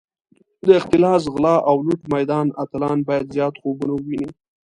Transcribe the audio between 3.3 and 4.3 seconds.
زیات خوبونه وویني.